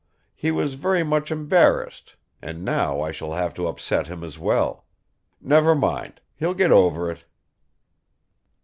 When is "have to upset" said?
3.33-4.07